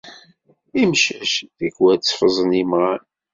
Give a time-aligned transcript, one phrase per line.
[0.81, 3.03] Imcac tikwal tteffẓen imɣan.